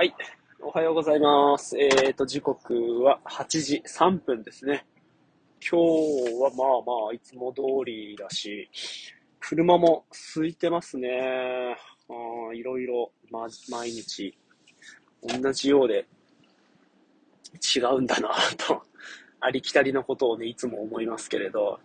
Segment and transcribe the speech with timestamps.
[0.00, 0.14] はい。
[0.60, 1.76] おはようございます。
[1.76, 4.86] えーと、時刻は8時3分ですね。
[5.60, 8.70] 今日はまあまあ、いつも通りだし、
[9.40, 10.04] 車も
[10.36, 11.76] 空いてますね。
[12.08, 14.38] あいろいろ、ま、毎日、
[15.20, 16.06] 同じようで、
[17.76, 18.80] 違うんだなと、
[19.40, 21.80] ありきたりのことをね、いつも思いますけれど、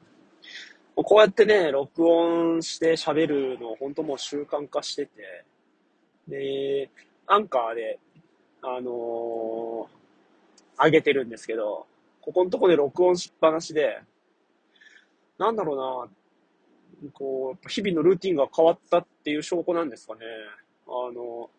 [0.96, 5.46] こうやってね、録音して喋るの、本当もう習慣化してて、
[6.28, 6.92] で、
[7.28, 8.00] アンカーで、
[8.62, 10.04] あのー
[10.84, 11.86] 上げてるんですけど、
[12.22, 14.02] ここのとこで録音しっぱなしで、
[15.38, 16.08] なんだろ
[17.02, 20.22] うな、こう、日々のルーティンが変わったっていう証拠なんですかね。
[20.88, 21.50] あの、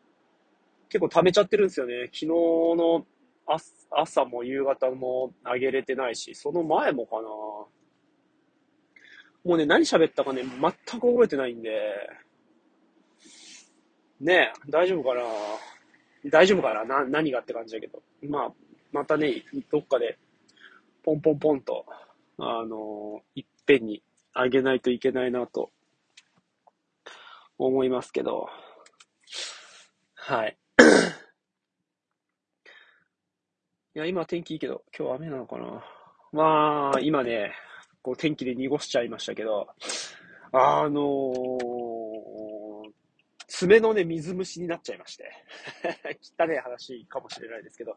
[0.89, 2.07] 結構溜めちゃってるんですよね。
[2.07, 3.07] 昨日の
[3.47, 7.23] 朝朝も夕方も上げれてないし、その前もかな。
[7.23, 7.71] も
[9.45, 11.71] うね、何喋ったかね、全く覚えてないんで、
[14.21, 15.23] ねえ、大丈夫かな？
[16.31, 16.85] 大丈夫かな？
[16.85, 18.03] な、何がって感じだけど。
[18.23, 18.53] まあ、
[18.93, 20.19] またね、どっかで、
[21.03, 21.85] ポンポンポンと、
[22.39, 24.03] あのいっぺんに
[24.35, 25.71] 上げないといけないなと、
[27.59, 28.49] 思いますけど。
[30.15, 30.57] はい。
[33.95, 35.85] いや、今天気いいけど、今日雨なのかな？
[36.33, 37.53] まあ、今ね、
[38.03, 39.69] こう天気で濁しちゃいましたけど、
[40.53, 41.84] あのー、
[43.65, 45.31] 爪のね、水虫になっちゃいまして。
[46.39, 47.97] 汚い話かもしれないですけど。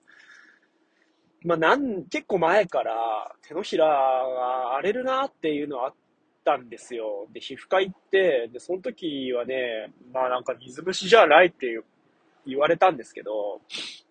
[1.43, 5.95] まあ、なん、結構前から手のひらが荒れるなっていうのはあっ
[6.45, 7.27] たんですよ。
[7.33, 11.81] で、皮膚科行って、で、その時はね、まあなんか水虫じゃないって
[12.45, 13.61] 言われたんですけど、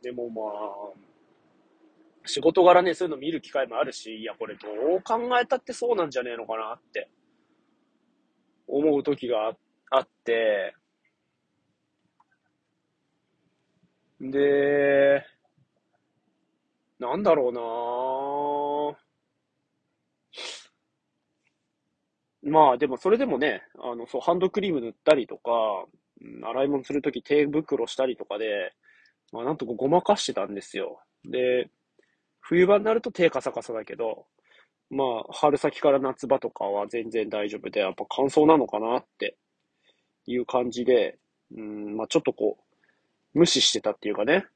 [0.03, 7.09] でもまあ、仕事柄ね、そういうの見る機会もあるし、いや、これどう考えたってそうなんじゃねえのかなって
[8.69, 9.57] 思う時が
[9.91, 10.75] あって、
[14.31, 15.25] で、
[16.99, 17.61] なんだろうな
[22.43, 25.50] まあでもそれでもね、あの、そう、ハンドクリーム塗ったりとか、
[26.45, 28.73] 洗い物するとき手袋したりとかで、
[29.33, 31.00] まあなんとかごまかしてたんですよ。
[31.25, 31.71] で、
[32.41, 34.27] 冬場になると手カサカサだけど、
[34.91, 39.37] まあ春先から夏場とかは全然大丈夫で、やっぱ乾燥なのかなって
[40.27, 41.19] いう感じで、
[41.56, 42.65] うん、まあちょっとこう、
[43.37, 44.47] 無視してたっていうかね、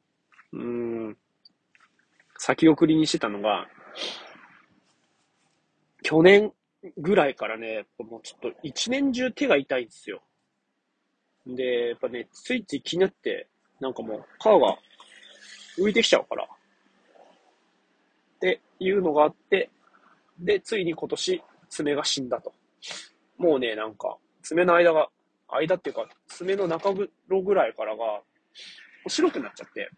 [0.54, 1.16] うん、
[2.38, 3.68] 先送りにしてたのが、
[6.02, 6.50] 去年
[6.96, 10.22] ぐらいからね、もうちょっと一年中手が痛いんですよ。
[11.46, 13.48] で、やっぱね、ついつい気になって、
[13.80, 14.78] なんかもう皮が
[15.78, 16.44] 浮いてきちゃうから。
[16.44, 16.48] っ
[18.40, 19.68] ていうのがあって、
[20.38, 22.54] で、ついに今年爪が死んだと。
[23.36, 25.10] もうね、なんか、爪の間が、
[25.48, 28.22] 間っていうか、爪の中頃ぐらいからが、
[29.08, 29.90] 白くなっちゃって、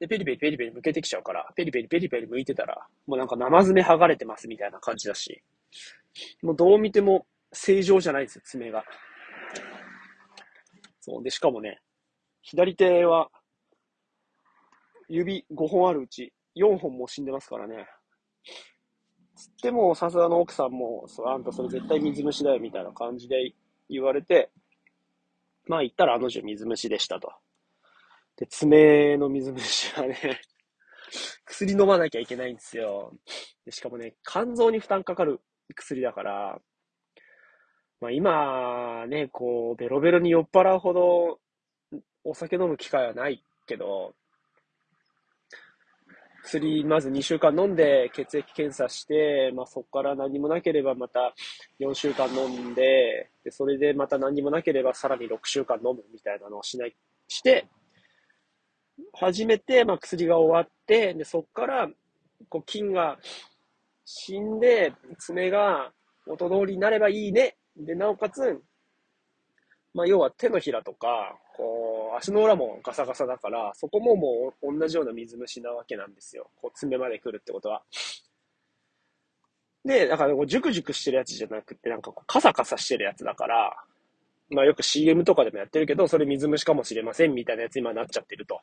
[0.00, 5.42] で、ペリペリペリペリ剥けてきちゃうから、ペリペリペリペリ剥いてたら、もうなんか生爪剥がれてますみたいな感じだし、
[6.42, 8.82] もうどう見ても正常じゃないんですよ、爪が。
[11.00, 11.22] そう。
[11.22, 11.80] で、しかもね、
[12.42, 13.30] 左手は、
[15.08, 17.86] 指5本あるうち4本も死んでますからね。
[19.36, 23.52] つっても、さすがの奥さんも、そうあんたそれ絶対水虫だよみたいな感じで
[23.88, 24.50] 言われて、
[25.70, 27.32] まあ言ったらあの女水虫でしたと。
[28.36, 30.40] で、爪の水虫はね、
[31.46, 33.12] 薬飲まなきゃいけないんですよ。
[33.64, 35.40] でしかもね、肝臓に負担かかる
[35.76, 36.60] 薬だから、
[38.00, 41.40] まあ今ね、こう、ベロベロに酔っ払うほど
[42.24, 44.16] お酒飲む機会はないけど、
[46.42, 51.34] 薬まず2週間飲んで血液検査して、まあそこから何もなければまた
[51.80, 56.96] 4週間飲んで、で、それでまた何もなければさらに6週間飲むみたいなのをしない、
[57.28, 57.66] して、
[59.14, 61.88] 初めて、まあ薬が終わって、で、そこから、
[62.48, 63.18] こう菌が
[64.04, 65.92] 死んで、爪が
[66.26, 67.56] 元通りになればいいね。
[67.76, 68.60] で、なおかつ、
[69.94, 71.79] まあ、要は手のひらとか、こう、
[72.20, 76.50] 足の裏もガサガサだから、そこももう同じような水虫なわけなんですよ。
[76.60, 77.82] こう、爪まで来るってことは。
[79.84, 83.74] で、だからこう、ジュクジュクしてるやつじゃなくて、なんかこう、カサカサしてるやつだから、
[84.50, 88.60] まあよく CM とかでもやってるけど、それ水虫かもしれませんみたいなやつ今なっちゃってると。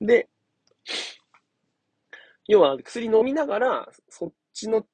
[0.00, 0.28] で、
[2.48, 4.86] 要は薬飲みながら、そっちの、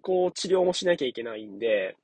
[0.00, 1.96] こう、治療もしなきゃいけないんで、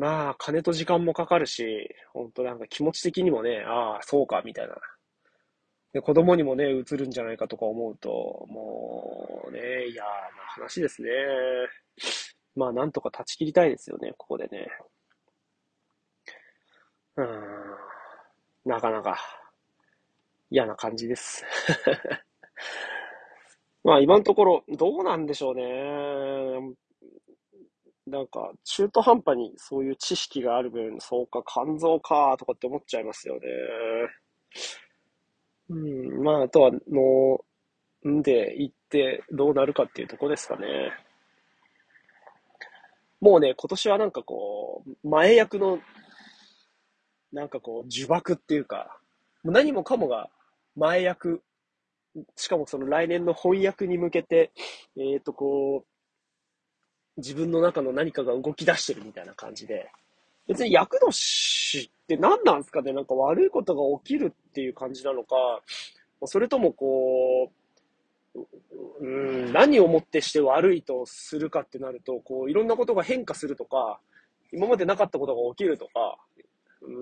[0.00, 4.74] まあ、金と時間もかかるし、本当なんか気持ち的にもね、ああ、そうか、みたいな。
[5.92, 8.08] で、子供にもね、移るんじゃないかとか思うと、
[8.48, 11.08] もうね、いやー、まあ話ですね。
[12.54, 14.68] まあ、なんとか断ち切りたいですよね、ここでね。
[17.16, 17.28] うーん、
[18.64, 19.18] なかなか。
[20.50, 21.44] 嫌な感じです。
[23.84, 26.74] まあ今のところ、どうなんでしょうね。
[28.10, 33.40] なんか、中途半端にそういう知識がある分、そうか、肝臓か、とかって思っちゃいますよね。
[35.68, 37.44] うん、まあ、あとは、の、
[38.08, 40.66] んで行ってどうなるかっていうとこですかね。
[43.20, 45.78] もうね、今年はなんかこう、前役の、
[47.32, 48.98] なんかこう、呪縛っていうか、
[49.44, 50.30] もう何もかもが
[50.74, 51.42] 前役、
[52.36, 54.52] しかもその来年の翻訳に向けて、
[54.96, 55.89] えっとこう、
[57.20, 59.90] 自分の中の何かが動き出してるみたいな感じで、
[60.48, 62.92] 別に厄年って何なんすかね？
[62.92, 65.36] なんか悪いことが起きるっていう感じなのか、
[66.24, 67.50] それともこ
[68.34, 68.40] う、
[69.00, 74.00] うん、何をもってして悪いとするかってなると、こう、いろんなことが変化するとか、
[74.52, 76.18] 今までなかったことが起きるとか、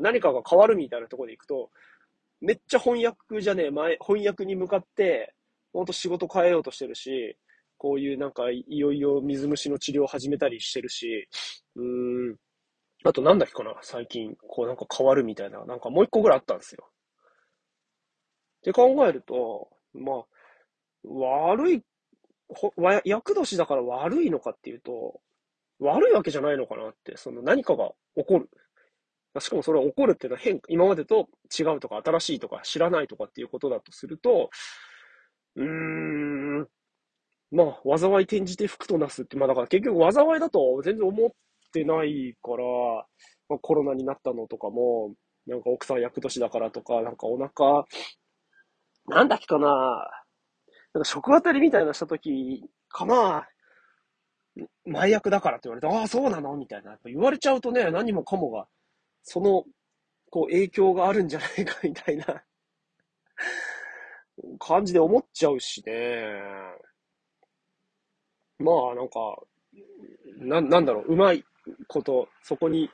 [0.00, 1.70] 何かが変わるみたいなところでいくと、
[2.40, 5.34] めっちゃ翻訳じゃねえ、前、翻訳に向かって、
[5.72, 7.36] ほんと仕事変えようとしてるし、
[7.78, 11.28] こういうなんか、いよいよ水虫の治療を始めたりしてるし、
[11.76, 12.36] うーん。
[13.04, 16.88] あとなんだっけかな、最近、こうなんか変わるみたいな、なんかもう一個ぐらいあったんですよ。
[18.58, 20.26] って考えると、まあ、
[21.04, 21.82] 悪い、
[22.48, 25.20] ほわ厄年だから悪いのかっていうと、
[25.80, 28.48] 悪いわけじゃないのかなって、その何かが起こる。
[29.40, 31.28] しかもそれは起こるっていうのは変、今までと
[31.58, 34.50] 違うとか新しいとか知らないとかっていうことだとすると、
[35.56, 35.64] うー
[36.62, 36.68] ん、
[37.50, 41.30] まあ、災い転じて福となすって、まあだから結局災いだと全然思っ
[41.72, 42.64] てないから、
[43.48, 45.14] まあ、コロナになったのとかも、
[45.46, 47.84] なんか奥さん役年だからとか、なんかお腹、
[49.06, 49.66] なんだっけかな、
[50.92, 53.48] なんか食当たりみたいなした時かな、
[54.84, 56.56] 前役だからって言われて、ああ、そうなの？
[56.56, 56.90] みたいな。
[56.90, 58.66] やっぱ言われちゃうとね、何もかもが、
[59.22, 59.64] その、
[60.30, 62.42] こう、影響があるんじゃないかみたいな
[64.58, 66.32] 感じで思っちゃうしね。
[68.58, 69.38] まあ、なんか、
[70.38, 71.44] な、なんだろう、うまい
[71.86, 72.90] こと、そこに、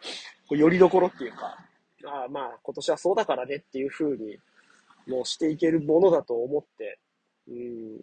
[0.51, 1.59] よりどころっていうか、
[2.07, 4.39] ああ、まあ、今年はそうだからねっていう風に、
[5.07, 6.99] もうしていけるものだと思って、
[7.49, 8.01] うん、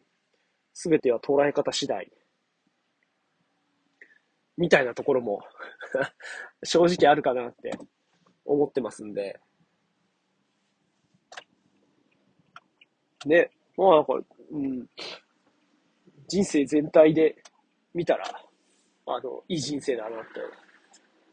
[0.73, 2.11] すべては捉え方次第。
[4.57, 5.41] みたいなところも
[6.63, 7.71] 正直あるかなって
[8.45, 9.39] 思ってますんで。
[13.25, 14.13] ね、まあなんか、
[14.51, 14.87] うん、
[16.27, 17.41] 人生全体で
[17.93, 18.25] 見たら、
[19.07, 20.25] あの、いい人生だなって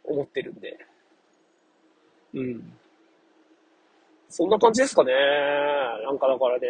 [0.05, 0.79] 思ってるんで。
[2.35, 2.73] うん。
[4.29, 5.13] そんな感じですかね。
[6.05, 6.69] なんかだからね、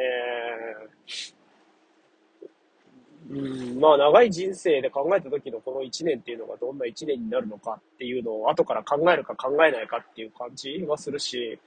[3.31, 11.59] うん、まあ長い人生で考えた時のこの1年っていうのがどんな1年になるのかっていうのを後から考えるか考えないかっていう感じはするし、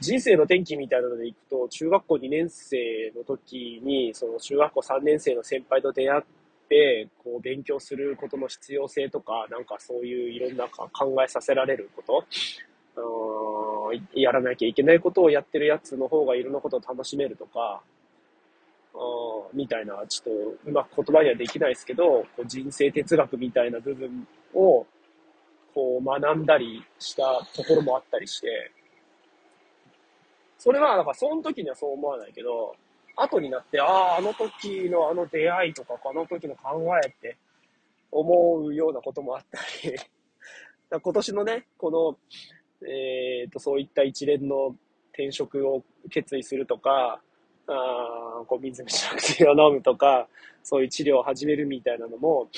[0.00, 6.22] 人生の転機みたいなのでいくと、中学校2年生の時に、その中学校3年生の先輩と出会っ
[6.72, 10.90] て、こう勉強することの必要性とか、なんかそういういろんな考
[11.22, 12.24] えさせられること、
[12.96, 17.82] うんやらなきゃいけないことをやってるやつの方がいろんなことを楽しめるとか、
[18.94, 19.00] あー
[19.52, 22.04] みたいな、ちょっとうまく言葉にはできないですけど、
[22.36, 24.86] こう人生哲学みたいな部分を
[25.74, 28.70] こう学んだりしたところもあったりして、
[30.58, 32.74] それは、だかその時にはそう思わないけど、
[33.16, 37.36] 後になって、ああ、あの時のあの出会いとか、あの時の考えって
[38.10, 39.96] 思うようなこともあったり、
[40.90, 44.76] だ今年のね、この、えっ、と、そういった一連の
[45.10, 47.20] 転職を決意するとか、
[47.66, 50.28] あーこう水虫の薬を飲むとか、
[50.62, 52.48] そういう治療を始めるみたいなのも、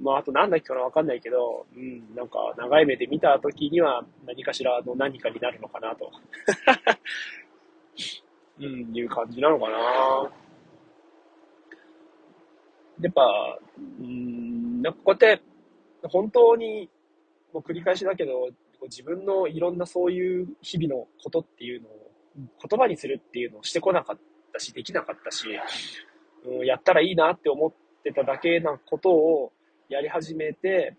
[0.00, 6.12] まあ、あと何だっけかなわかんないけど、うん、なんか長い目で見た時には何かしらの何かになるのかなと。
[8.58, 10.30] うん、いう感じなのかな。
[13.00, 13.58] やっぱ、
[14.00, 15.42] うん、なんかこうやって、
[16.08, 16.88] 本当に、
[17.52, 18.48] もう繰り返しだけど、
[18.82, 24.18] 自分のいろんなそういう日々のことっていうのを言葉にするっていうのをしてこなかっ
[24.52, 25.48] たし、できなかったし、
[26.46, 27.72] うん、やったらいいなって思っ
[28.02, 29.52] てただけなことを
[29.88, 30.96] やり始めて、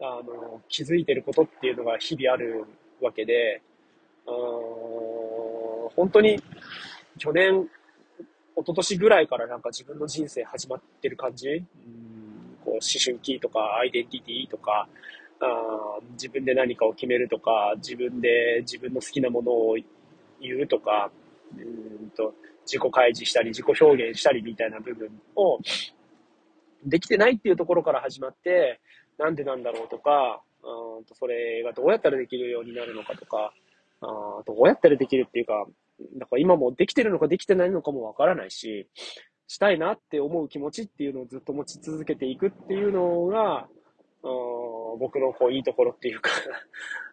[0.00, 2.64] あの、気づいてることっていうのが日々ある
[3.00, 3.62] わけで、
[4.26, 4.92] あー
[5.94, 6.42] 本当に
[7.22, 7.68] 去年、
[8.56, 11.64] 一昨年ぐらいからなんか自分の人生始まってる感じ、うん、
[12.64, 14.88] こう思春期とかアイデンティティとか、
[15.40, 19.76] あー自分で何かを決めるとか、自分で自分の好きなものを
[20.40, 21.12] 言うとか、
[21.56, 22.34] うんと
[22.66, 25.60] 自己開示したり自己表現したりみたいな部分を
[26.84, 28.80] できてないっていうところから始まって、
[29.16, 33.52] なんでなんだろうとか、うんとそれがどうやったらできるようになるのかとか、
[34.00, 35.64] あーどうやったらできるっていうか、
[36.16, 38.88] だから今もできてるのかできてないのかもわからないし、
[39.46, 43.68] したいなって思う気持ちっていうのをずっと持ち続けていくっていうのが、
[44.98, 46.30] 僕のこういいところっていうか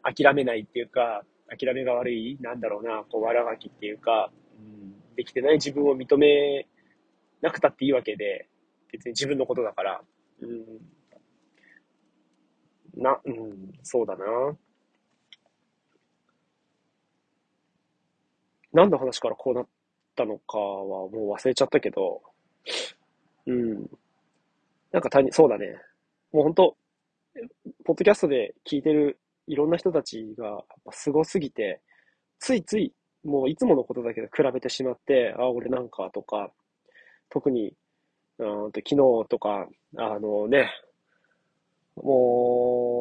[0.16, 6.68] 諦めないっていうか、諦めが悪い、なんだろうな、こう、わらがきっていうか、うん、できてない自分を認め
[7.42, 8.48] なくたっていいわけで、
[8.92, 10.02] 別に自分のことだから、
[10.42, 10.80] うん、
[12.96, 14.26] な、うん、そうだな。
[18.74, 19.68] 何の話からこうなっ
[20.16, 22.22] たのかはもう忘れちゃったけど、
[23.46, 23.90] うん。
[24.92, 25.68] なんか他人、そうだね。
[26.32, 26.76] もう本当
[27.86, 31.82] ポッドキャストで聞いてるいろんな人たちが、やっぱすごすぎて、
[32.40, 36.52] ついつい、もういつものことだけど比べてしまって、あ、俺なんかとか、
[37.30, 37.74] 特に、
[38.40, 38.98] うんと昨日
[39.30, 40.72] とか、あのね、
[41.96, 42.99] もう、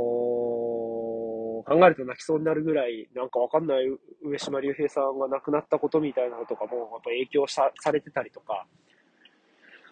[1.69, 3.85] 考えると泣きそうになるぐらい、なんかわかんない
[4.23, 8.67] 上島竜兵さんが亡くなったことみたいなのとかも、やっぱ影響さされてたりとか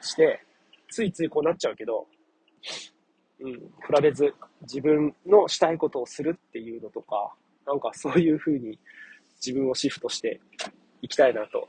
[0.00, 0.42] して、
[0.88, 2.06] ついついこうなっちゃうけど、
[3.40, 3.60] うん、比
[4.02, 7.34] べず自分のしたいことをするっていうのとか、
[7.66, 8.78] なんかそういうふうに
[9.44, 10.40] 自分をシフトして
[11.02, 11.68] いきたいなと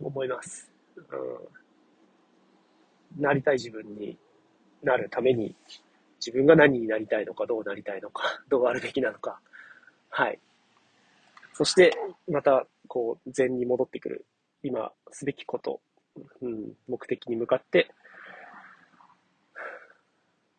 [0.00, 0.72] 思います。
[0.96, 1.02] う
[3.20, 4.16] ん、なりたい自分に
[4.82, 5.54] なるために
[6.26, 9.40] 自分が何になりたいのか、どうなりたいのか、 どうあるべきなのか。
[10.10, 10.40] はい。
[11.52, 11.92] そして、
[12.26, 14.26] また、こう、禅に戻ってくる。
[14.62, 15.80] 今、すべきこと、
[16.40, 17.94] うん、目的に向かって、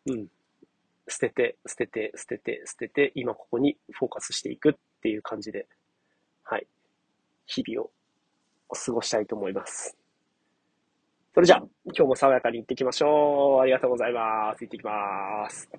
[0.06, 0.28] うん。
[1.10, 5.68] 捨てて、捨てて、捨てて、捨てて、今ここにフォーカスしていくっていう感じで、
[6.44, 6.68] はい。
[7.46, 7.88] 日々
[8.70, 9.98] を過ごしたいと思います。
[11.38, 13.62] それじゃあ、今日も爽やかに行ってきましょう。
[13.62, 14.62] ありがとうございます。
[14.62, 15.70] 行ってきます。